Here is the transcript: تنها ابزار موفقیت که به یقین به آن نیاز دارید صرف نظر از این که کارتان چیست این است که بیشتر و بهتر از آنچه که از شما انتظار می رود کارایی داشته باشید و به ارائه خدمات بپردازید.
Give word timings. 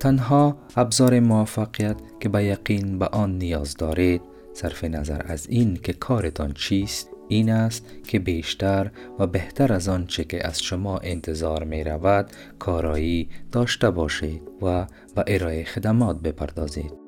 تنها 0.00 0.56
ابزار 0.76 1.20
موفقیت 1.20 1.96
که 2.20 2.28
به 2.28 2.44
یقین 2.44 2.98
به 2.98 3.06
آن 3.06 3.38
نیاز 3.38 3.76
دارید 3.76 4.22
صرف 4.54 4.84
نظر 4.84 5.22
از 5.26 5.46
این 5.48 5.76
که 5.76 5.92
کارتان 5.92 6.52
چیست 6.52 7.10
این 7.28 7.50
است 7.50 7.86
که 8.04 8.18
بیشتر 8.18 8.90
و 9.18 9.26
بهتر 9.26 9.72
از 9.72 9.88
آنچه 9.88 10.24
که 10.24 10.46
از 10.46 10.62
شما 10.62 10.98
انتظار 10.98 11.64
می 11.64 11.84
رود 11.84 12.30
کارایی 12.58 13.28
داشته 13.52 13.90
باشید 13.90 14.42
و 14.62 14.86
به 15.14 15.24
ارائه 15.26 15.64
خدمات 15.64 16.20
بپردازید. 16.20 17.07